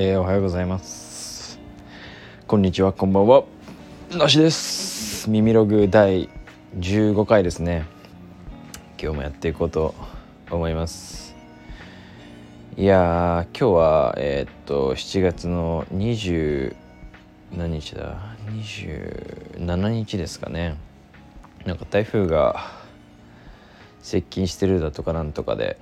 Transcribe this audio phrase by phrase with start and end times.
[0.00, 1.58] えー、おはようございます。
[2.46, 3.42] こんにちはこんばんは。
[4.16, 5.28] なしです。
[5.28, 6.28] 耳ログ第
[6.78, 7.84] 15回ですね。
[8.96, 9.96] 今日もやっていこうと
[10.52, 11.34] 思います。
[12.76, 16.76] いや今日はえー、っと7月の20
[17.56, 20.76] 何日だ？27日ですかね。
[21.64, 22.70] なんか台風が
[24.00, 25.76] 接近してるだとかなんとかで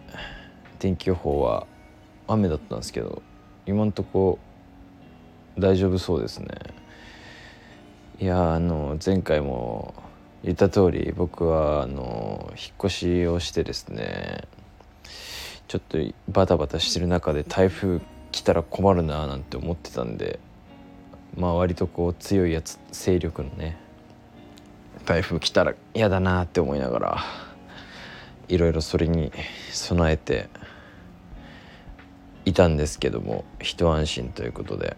[0.79, 1.67] 天気予報は
[2.27, 3.21] 雨だったんですけど
[3.67, 4.39] 今んとこ
[5.59, 6.49] 大丈夫そうですね。
[8.19, 9.95] いやあの前回も
[10.43, 14.45] 言った通り僕はあの引っ越しをしてですね
[15.69, 15.99] ちょっと
[16.29, 18.01] バタバタしてる中で台風
[18.33, 20.39] 来たら困るななんて思ってたんで
[21.37, 23.77] まあ割とこう強いやつ勢力のね
[25.05, 27.25] 台風来たら嫌だなって思いながら
[28.49, 29.33] いろいろそれに
[29.73, 30.49] 備えて
[32.47, 34.97] いたんですけども一安心ということで。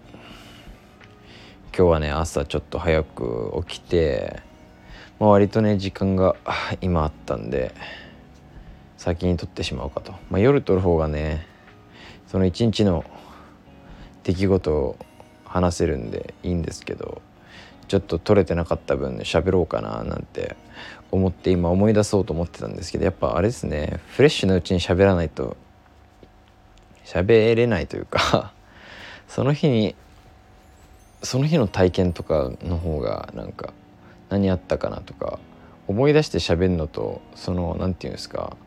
[1.78, 4.42] 今日はね朝ちょっと早く起きて、
[5.20, 6.34] まあ、割とね時間が
[6.82, 7.72] 今あったんで
[8.96, 11.46] 先に撮ってしまおうかと、まあ、夜撮る方がね
[12.26, 13.04] その一日の
[14.24, 14.96] 出来事を
[15.44, 17.22] 話せるんでいいんですけど
[17.86, 20.56] ちょっと撮れてなかった分喋ろうかななんて
[21.12, 25.56] 思って今思い出そうと思ってたんですけどやっぱあれですねフレッシュなうちに喋らないと
[27.08, 28.52] 喋れないというか
[29.28, 29.94] その日に
[31.22, 33.72] その日の体験とかの方がなんか
[34.28, 35.38] 何あったかなとか
[35.86, 38.58] 思い出して喋るのとその何て言うんですか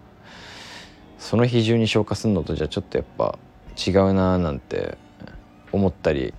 [1.20, 3.38] その日中に消化するのとじゃちょっとやっぱ
[3.78, 4.98] 違うなーなんて
[5.72, 6.34] 思ったり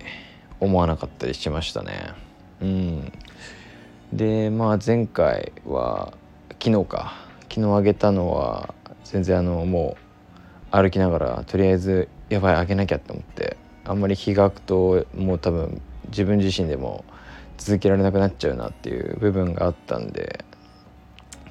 [0.59, 2.13] 思わなかったりしましたね。
[2.61, 3.13] うん、
[4.11, 6.13] でまあ前回は
[6.61, 7.13] 昨日か
[7.49, 8.73] 昨日あげたのは
[9.05, 10.12] 全然あのもう
[10.75, 17.05] 歩きながらとりあえずやばいあげなきゃって思ってあんまり日が空くともう多分自分自身でも
[17.59, 20.43] 続けられなくなっちゃうなっていう部分があったんで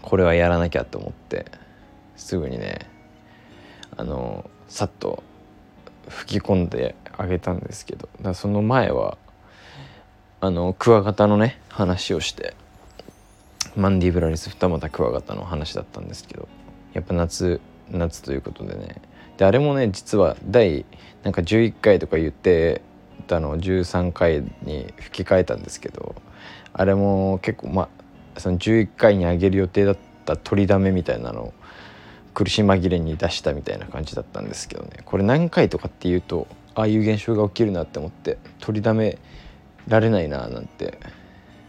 [0.03, 1.47] これはやらなきゃと思って
[2.16, 2.91] すぐにね
[3.97, 5.22] あのさっと
[6.09, 9.19] 吹き込んであげたんですけどだその前は
[10.41, 12.56] あのクワガタのね話をして
[13.77, 16.49] マンディブラリス二股クワガタの話だったんですけど
[16.93, 18.97] やっぱ夏夏ということでね
[19.37, 20.84] であれもね実は第
[21.22, 22.82] なんか11回とか言って
[23.26, 26.15] たのを13回に吹き替えたんですけど
[26.72, 27.88] あれも結構ま
[28.37, 31.54] あその11回に上げる予定だった取りだめみたいなのを
[32.34, 34.91] 苦し紛れに出したみたいな感じだったんですけどね。
[35.04, 39.19] これ何回とかっていうとああいう現象が起きるなって思って取りだめ
[39.88, 40.99] られないななんて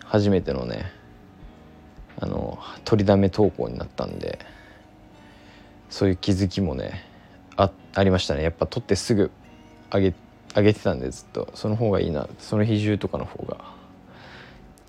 [0.05, 0.91] 初めてのね
[2.19, 4.39] あの取りだめ投稿になったんで
[5.89, 7.12] そういう気づきもね
[7.57, 8.43] あありましたね。
[8.43, 9.31] やっぱ取ってすぐ
[9.91, 10.13] 上げ
[10.55, 11.49] 上げてたんでずっと。
[11.53, 12.27] その方がいいな。
[12.39, 13.57] その日中とかの方が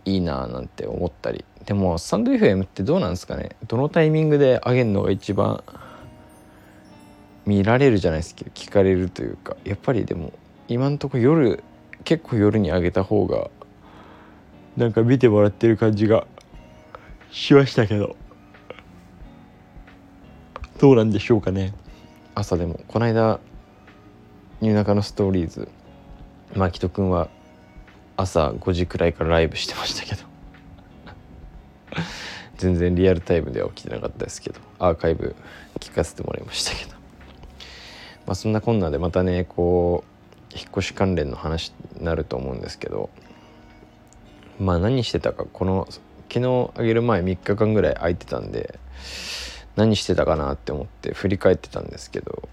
[0.05, 1.45] いいななんて思ったり。
[1.67, 3.51] でもサンド FM ってどうなんですかね。
[3.67, 5.63] どのタイミングで上げるのが一番
[7.47, 9.57] 見られるじゃないですけど聞かれるというか。
[9.65, 10.33] やっぱりでも
[10.69, 11.63] 今んとこ夜
[12.05, 13.51] 結構夜に上げた方が
[14.77, 16.27] なんか見てもらってる感じが
[17.31, 18.17] しましたけど。
[20.81, 21.73] どうなんでしょうかね。
[22.37, 23.39] 朝でもこの間
[24.61, 25.69] ニューナカのストーリーズ
[26.55, 27.29] まきとくんは
[28.17, 30.23] 朝5時くらいからライブしてましたけど。
[32.57, 35.35] 全然リアルタイムでは起きてなかったですけどアーカイブ
[35.81, 36.93] 聞かせてもらいましたけど。
[38.27, 40.05] まあそんなこんなでまたねこ
[40.53, 43.11] う引っ越し関連の話になると思うんですけど。
[44.59, 45.87] まあ何してたかこの
[46.33, 48.79] 昨日あげる前3日間ぐらい空いてたんで
[49.77, 52.49] 何してたかなって思って振り返ってたんですけど。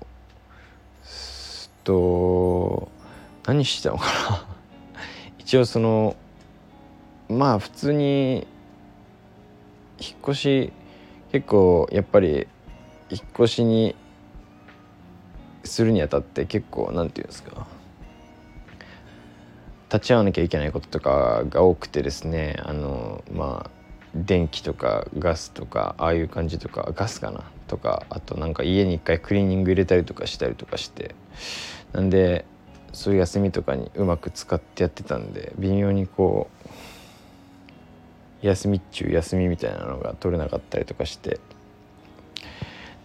[1.84, 2.90] と
[3.46, 4.46] 何してたのかな。
[5.40, 6.16] 一応その
[7.30, 8.48] まあ普通に
[10.00, 10.74] 引っ越し
[11.32, 12.48] 結構やっぱり
[13.10, 13.96] 引っ越しに
[15.64, 17.68] するにあたって結構なんていうんですか。
[19.92, 22.58] 立ち会わなきゃいけないこととかが多くてですね。
[22.64, 23.81] あのまあ
[24.16, 31.16] 電気とかガスとかああいう感じとかガスかなとかあとなんか家に一回クリーニング入れたりとかしたりとかして
[31.94, 32.46] なんで
[32.94, 36.50] そういう休みとかにうまく使ってやってたんで微妙にこ
[38.44, 41.40] う休みっちゅう休みみたいなのが取れなかったりとかして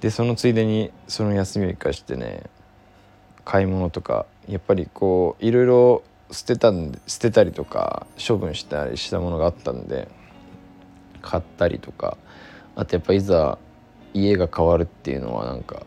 [0.00, 2.44] でそのついでにその休みを生かしてね
[3.44, 10.08] 買い物とかやっぱりこういろいろ捨てたんで捨てたりとか処分したりしたものがあったんで
[11.26, 12.16] 買ったりとか
[12.76, 13.58] あとやっぱいざ
[14.14, 15.82] 家が変わるっていうのはなんか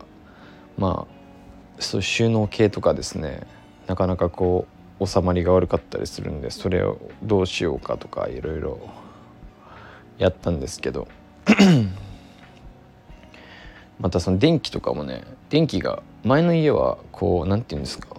[0.77, 3.47] まあそう収納系とかですね
[3.87, 4.67] なかなかこ
[4.99, 8.79] う収まりが悪かったりするんでそれをどうしようかとかいろいろ
[10.17, 11.07] やったんですけど
[13.97, 18.17] またその電気とかもね電気が前の家はこう何て言うんですか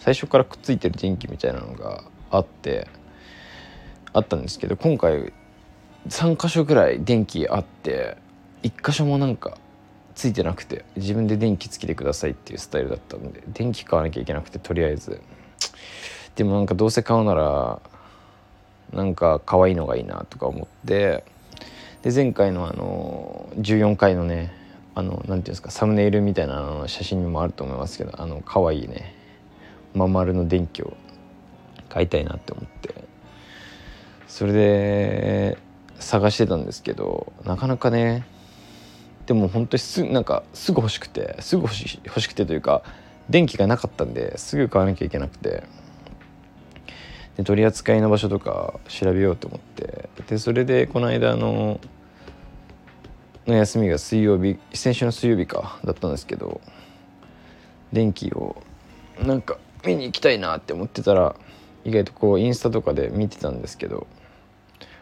[0.00, 2.88] 最初からくっついてる電気みたいなのがあって
[4.12, 5.32] あったんですけど今回
[6.08, 8.16] 3箇所ぐらい電気あって
[8.62, 9.58] 1箇所もなんか
[10.14, 15.20] ついてなくて自分で電気つけてくださいっていうスタイルだったんで電気買わなきゃいけなくてとりあえず。
[16.36, 17.80] でもなんかどうせ買うなら
[18.92, 21.24] なんか可愛いのがいいなとか思って
[22.02, 24.52] で前回のあの14回のね
[24.94, 29.14] あの何て言うんですかサムネイルみたいなの写真にもあると思いますけどあの可愛いね
[29.92, 30.96] まん丸の電気を
[31.88, 32.94] 買いたいなって思って。
[34.30, 35.58] それで
[36.10, 38.26] 探してたんですけどなかなかね
[39.26, 42.82] でも本当にすなんかすぐ欲しくてすぐ欲し欲しくてというか
[43.28, 45.62] 電気がなかったんですぐ買わなきゃいけなくて。
[47.36, 50.08] で取り扱いの場所とか調べようと思って。
[50.26, 51.78] でそれでこの間の
[53.46, 56.60] の休みが水曜日先週の水曜日かだったんですけど
[57.92, 58.60] 電気を
[59.22, 61.36] なんか見に行きたいなって思ってたら
[61.84, 64.08] 意外とこうインスタとかで見てたんですけど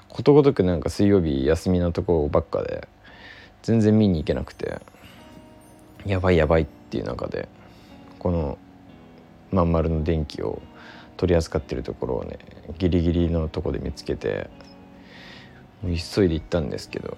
[0.08, 2.88] ことごとくなんか水曜日休みのとこばっかで
[3.62, 4.80] 全然見に行けなくて
[6.06, 7.48] やばいやばいっていう中で
[8.18, 8.58] この
[9.50, 10.62] まん丸の電気を
[11.16, 12.38] 取り扱ってるところをね
[12.78, 14.48] ギリギリのとこで見つけて
[15.82, 17.16] 急いで行ったんですけど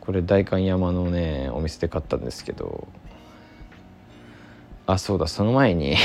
[0.00, 2.88] これ代官山のねお店で買ったんですけど
[4.86, 5.96] あそうだその前に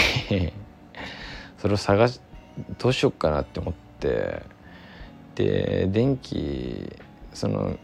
[1.59, 2.21] それを探し
[2.77, 4.41] どうしよっかなって思って
[5.39, 6.91] で電気
[7.33, 7.77] その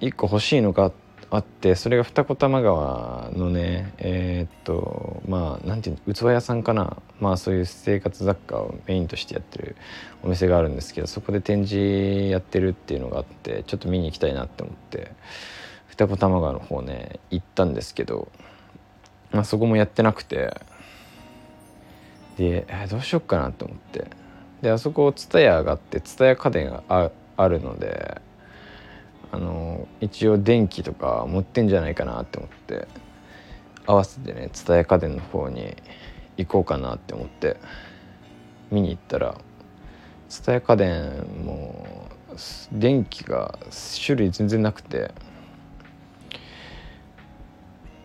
[0.00, 0.90] 1個欲しいのが
[1.30, 6.96] あってそれが二子玉川のねえー、っとまあなんていう器屋さんかな。
[7.20, 9.76] まあそういう生活雑貨をメインとしてやってる
[10.24, 15.12] お店があるんですけどそこで展示やってるっていうのがあってちょっと見に行きたいなって思って
[15.86, 18.32] 二子玉川の方ね行ったんですけど、
[19.30, 20.56] まあ、そこもやってなくて
[22.38, 24.19] で、えー、どうしよっかなと思って。
[24.62, 28.20] であそこ蔦屋があって蔦屋家電がああるので
[29.32, 32.88] あの一応電気とか持ってんじゃないかなって思って
[33.86, 35.76] 合わせてね蔦屋家電の方に
[36.36, 37.56] 行こうかなって思って
[38.70, 39.36] 見に行ったら
[40.28, 42.08] 蔦屋家電も
[42.72, 43.58] 電気が
[44.04, 45.12] 種類全然なくて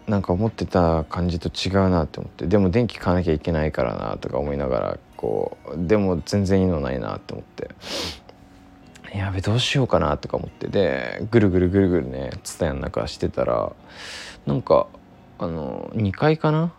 [0.08, 7.70] なんか思ってた感じと違うなって思ってでも電気買わなきゃいけないからなとか思いながらこうでも全然いいのないなって思って。
[9.14, 10.68] やべどうしようかなとか思って。
[10.68, 13.72] でぐるぐるぐるぐるね蔦屋の中してたら
[14.46, 14.88] なんか
[15.40, 16.74] あの2階かな？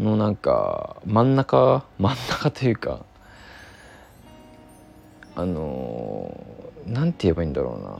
[0.00, 3.04] のなんか真ん中真ん中というか
[5.36, 6.44] あの
[6.86, 7.98] なんて言えばいいんだろうな。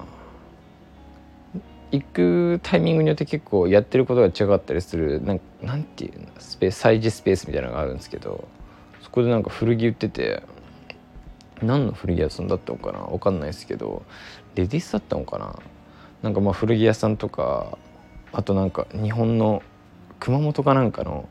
[1.92, 6.26] 行くタイミングによって結構やってることが違かったりするなんなんていうの？
[6.38, 8.48] スペース催事スペースみたいなのがあるんですけど。
[9.12, 10.42] こでなんか古着売ってて
[11.62, 14.02] 何の古着屋さんだったのかな分かんないですけど
[14.54, 15.58] レディースだったのかな
[16.22, 17.78] なんかまあ古着屋さんとか
[18.32, 19.62] あとなんか日本の
[20.18, 21.28] 熊本かなんかの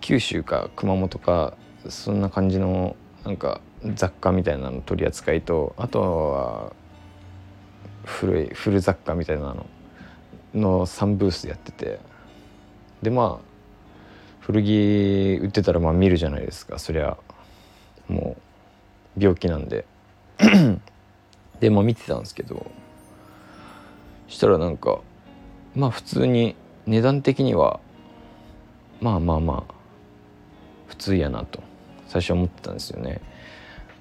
[0.00, 1.56] 九州か熊本か
[1.88, 3.60] そんな感じのなんか
[3.94, 6.72] 雑貨みたいなの取り扱いとあとは
[8.04, 9.66] 古い古雑貨みたいなの
[10.54, 12.00] の3ブースやってて。
[13.04, 13.53] でまあ
[14.46, 16.78] 古着売ってたらまあ見るじゃないですか。
[16.78, 17.16] そりゃ
[18.08, 18.36] も
[19.16, 19.86] う病気なんで。
[21.60, 22.70] でまあ見てたんですけど。
[24.28, 25.00] したらなんか
[25.74, 27.80] まあ普通に値段的には
[29.00, 29.74] まあまあまあ
[30.88, 31.62] 普通やなと。
[32.08, 33.22] 最初思ってたんですよね。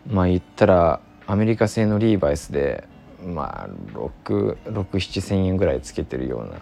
[0.05, 2.83] まあ言ったらアメリカ製のリーバイスで
[3.25, 6.59] まあ67000円ぐらいつけてるような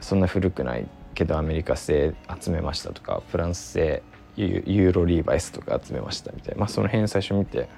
[0.00, 0.86] そんな古くない
[1.18, 4.04] けどアメリカ製集めましたとかフランス製
[4.36, 7.68] ユーロリーバイスとか集めましたみたいな、まあ、その辺最初見て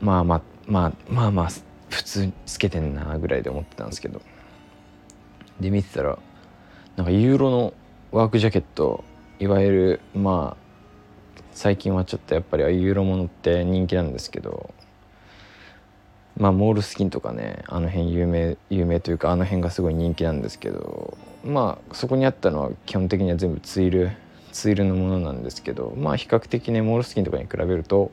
[0.00, 1.48] まあまあまあまあまあ
[1.88, 4.20] 普通つけてんなぐらいで思ってたんですけど。
[5.60, 6.18] で見てたら
[6.96, 7.72] なんかユーロの
[8.12, 9.04] ワークジャケット
[9.38, 14.74] いわゆるまあ最近はちょっとやっぱりユーロものって人気なんですけど
[16.36, 24.10] まあモールスキンとかねあの辺有名有名というかあの辺がすごい人気なんですけどまあそこにあったのは基本的には全部ツイル
[24.52, 28.10] ツイルのものなんですけどまあ比較的ねモールスキンとかに比べると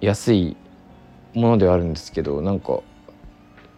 [0.00, 0.56] 安い
[1.34, 2.80] ものではあるんですけどなんか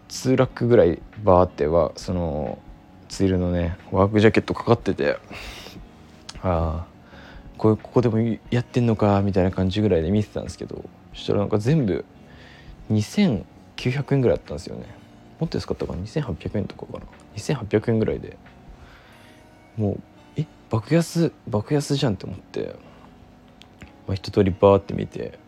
[0.09, 2.59] 2ラックぐらいバーってはその
[3.09, 5.19] ツイルのねワークジャケットかかってて
[6.43, 6.87] ああ
[7.59, 8.19] こここでも
[8.51, 12.05] やってんのかみたいな感じぐらいで見てたんですけどそしたらなんか全部
[12.91, 14.87] 2900円ぐらいだったんですよね。
[15.41, 17.05] もっと安かったかな？2800円とかかな
[17.37, 18.37] ？2800円ぐらいで。
[19.77, 20.01] もう
[20.37, 20.47] え？
[20.71, 21.33] 爆安？
[21.49, 22.77] 爆安じゃんって思って、
[24.07, 25.39] まあ、一通りバーって見て。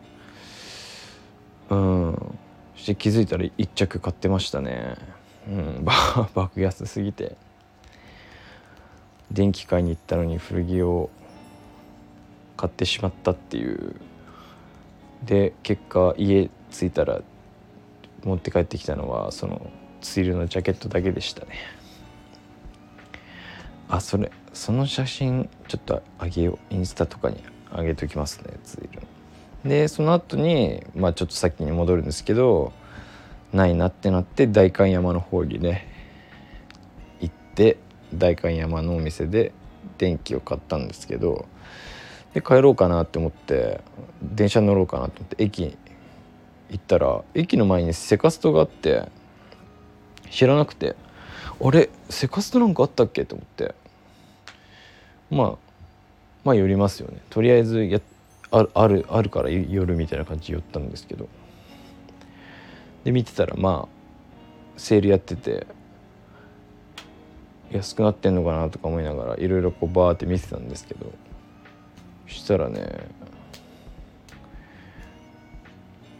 [1.70, 2.36] うん。
[2.76, 4.96] そして気づいたら1着買ってましたね。
[5.48, 5.84] うん。
[6.34, 7.36] 爆安すぎて。
[9.30, 11.10] 電気買いに行ったのに古着を
[12.56, 13.96] 買ってしまったっていう。
[15.24, 17.22] で結果家着いたら
[18.24, 21.54] 持って帰ってきたのはそのツイルのジャケットだけでしたね。
[23.88, 26.74] あそれその写真ちょっとあげよう。
[26.74, 29.02] インスタとかにあげときますねツイル。
[29.68, 32.72] でその後にまあちょっと先に戻るんですけど
[33.52, 35.88] ないなってなって代官山の方にね
[37.20, 37.78] 行って
[38.14, 39.52] 代官山のお店で
[39.98, 41.46] 電気を買ったんですけど
[42.34, 43.80] で帰ろうかなって思って
[44.22, 45.76] 電車乗ろうかなと思って駅
[46.70, 49.08] 行ったら駅の前にセカストがあって
[50.30, 50.96] 知らなくて
[51.62, 53.24] あれセカストなんかあったっけ？
[53.24, 53.74] と思って。
[55.30, 55.56] まあ
[56.44, 57.18] まあ寄りますよね。
[57.30, 58.00] とりあえずや
[58.50, 61.28] あるあるあるから寄るみたいな感じで寄ったんですけど。
[63.04, 63.96] で見てたらまあ
[64.76, 65.66] セールやってて
[67.70, 71.12] 安くなってんのかなとか思いながらいろいろこうバーって見てたんですけど。
[72.28, 73.08] そしたらね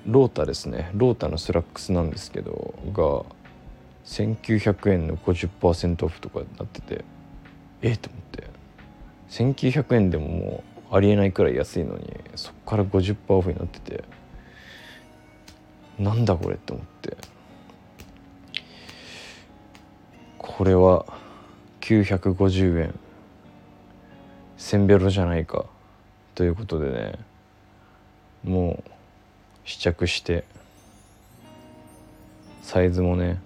[0.06, 0.90] ロータですね。
[0.94, 3.25] ロータのスラックスなんですけどが
[4.04, 7.04] 1900円の50%オフとかになってて
[7.82, 7.92] え？
[7.92, 8.44] っと思って。
[9.30, 14.04] 1900円でももうありえないくらい安いのにそっから50%オフになってて
[15.98, 17.16] なんだこれって思って。
[20.38, 21.04] これは
[21.80, 22.94] 950円。
[24.56, 25.66] せんべろじゃないか。
[26.34, 27.18] ということでね
[28.44, 28.90] もう
[29.66, 30.44] 試着して
[32.62, 33.40] サイズもね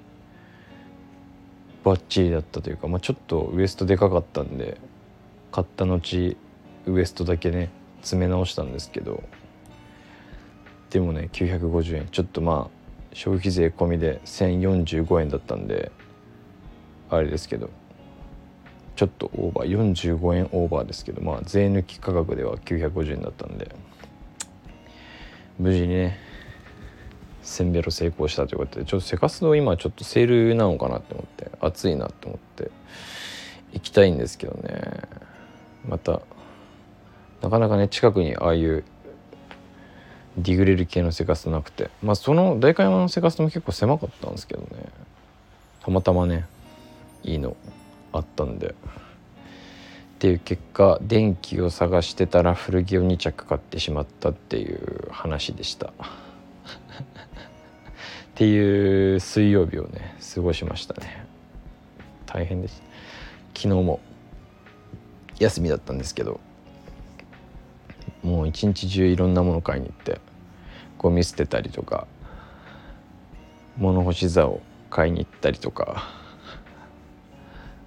[1.82, 4.78] バッチリだったというか、まあ、ちょっとウエストでかかったんで
[5.50, 6.36] 買った後
[6.86, 7.70] ウエストだけね
[8.02, 9.22] 詰め直したんですけど
[10.90, 12.08] でもね950円。
[12.08, 15.90] ちょっとまあ消費税込みで1045円だったんで
[17.08, 17.70] あれですけど
[18.94, 23.74] ちょっとオーバー45円オーバーですけどまあ税抜き価格では950円だったんで。
[25.60, 26.18] 無事にね
[27.42, 32.70] せんべろ成功したということでちょっとセカスド今ちょっとセールなのかなって思って暑いなって思って
[33.74, 35.02] 行きたいんですけどね。
[35.86, 36.22] また
[37.42, 38.84] なかなかね近くにああいう
[40.38, 44.68] ディグレル系のセカストなくてまあその代官山のセカストも結構狭かったんですけどね。
[45.84, 46.46] たまたまね
[47.22, 47.54] いいの
[48.12, 48.74] あったんで。
[50.20, 55.86] っていう結果電気を探してたら古着を2着買ってしまったっていう話でした。
[55.88, 55.92] っ
[58.34, 61.24] ていう水曜日をね過ごしましたね。
[62.26, 62.82] 大変でした。
[63.54, 64.00] 昨日も
[65.38, 66.38] 休みだったんですけど
[68.22, 70.20] もう一日中いろんなもの買いに行って
[70.98, 72.06] ゴミ捨てたりとか
[73.78, 74.60] 物干し座を
[74.90, 76.10] 買いに行ったりとか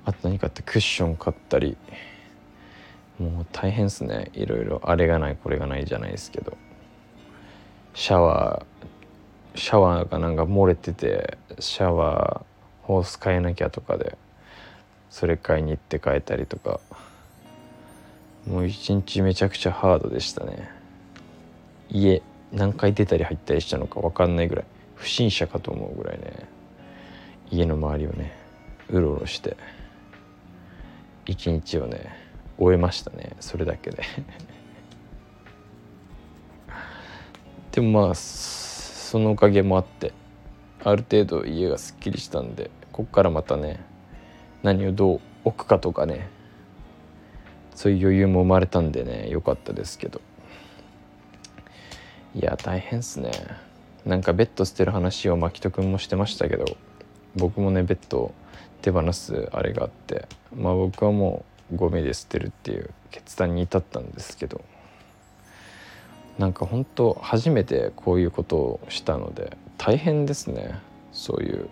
[0.04, 1.78] あと何かってクッション買ったり
[3.20, 4.32] もう大変ですね。
[4.34, 4.82] いろいろ。
[4.84, 6.58] あれがないこれがないじゃないですけど。
[7.94, 14.18] シャワーシャワーがなんか漏れててシャワーホース変えなきゃとかで
[15.12, 16.80] それ買いに行って変えたりとか。
[18.48, 20.70] もう一日めちゃくちゃハードでしたね。
[21.90, 24.66] 家何回出たり入ったりしたのか分かんないぐらい。
[24.96, 26.48] 不審者かと思うぐらいね。
[27.52, 28.36] 家の周りをね
[28.90, 29.56] うろうろして。
[31.26, 32.23] 一日をね
[32.64, 34.04] 終えましたねそれだけで。
[37.72, 40.14] でもまあそのおかげもあって
[40.84, 43.80] ある程度家がすっきりしたんでこっからまたね
[44.62, 46.28] 何をどう置くかとかね
[47.76, 50.22] そういう余裕も生まれたんでね良かったですけど。
[52.36, 53.30] いや大変っすね。
[54.06, 56.66] なんかベッド捨てる話を牧人君もしてましたけど
[57.36, 58.34] 僕もねベッドを
[58.82, 64.62] 手放すあれがあってまあ僕はもうゴミで捨てるっていう決断に至ったんですけど
[66.38, 70.80] なんか本当初めてこういうことをしたので大変ですね。
[71.12, 71.70] そういう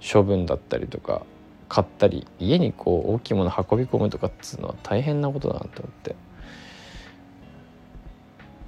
[0.00, 1.26] 処分だったりとか
[1.68, 6.14] 買ったり家にこう大きいもの運び込むとかっつうのは大変なことだなと思って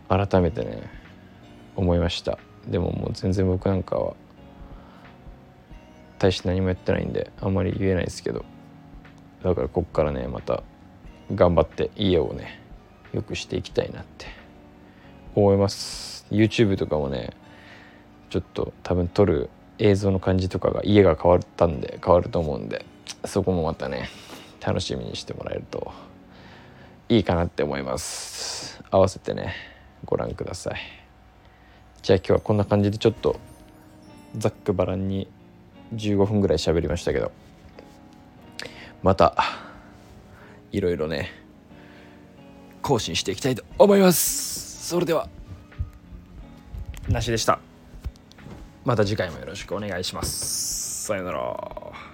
[0.09, 0.83] 改めてね
[1.77, 2.39] 思いました。
[2.67, 4.15] でももう全然僕なんかは
[6.19, 8.45] 大して何もやってないんであんまり言えないですけど
[9.43, 10.63] だからこっからねまた
[11.35, 12.61] 頑張って家をね
[13.13, 14.27] よくしていきたいなって
[15.35, 16.27] 思います。
[16.31, 17.31] YouTube とかもね
[18.31, 22.85] ちょっと多分撮る映像の感じとかが家が変わったんで変わると思うんで
[23.25, 24.11] そこもまたね
[24.61, 25.93] 楽しみにしてもらえると
[27.09, 28.83] いいかなって思います。
[28.91, 29.55] 合わせてね
[30.05, 30.81] ご覧ください。
[32.03, 33.39] じゃあ今日はこんな感じでちょっと
[34.37, 35.29] ざっくばらんに
[35.95, 37.33] 15分ぐらい喋りましたけど。
[39.03, 39.35] また
[40.73, 41.31] いろいろね
[42.83, 44.89] 更新していきたいと思います。
[44.89, 45.29] それでは
[47.09, 47.59] なしでした。
[48.85, 51.05] また次回もよろしくお願いします。
[51.07, 52.08] さよなら。